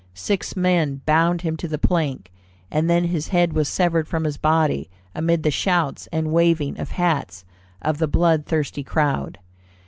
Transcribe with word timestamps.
Six 0.15 0.55
men 0.55 1.01
bound 1.05 1.41
him 1.41 1.55
to 1.57 1.67
the 1.67 1.77
plank, 1.77 2.31
and 2.71 2.89
then 2.89 3.03
his 3.03 3.27
head 3.27 3.53
was 3.53 3.69
severed 3.69 4.07
from 4.07 4.23
his 4.23 4.35
body 4.39 4.89
amid 5.13 5.43
the 5.43 5.51
shouts 5.51 6.07
and 6.11 6.31
waving 6.33 6.79
of 6.79 6.89
hats 6.89 7.45
of 7.83 7.99
the 7.99 8.07
blood 8.07 8.47
thirsty 8.47 8.83
crowd. 8.83 9.37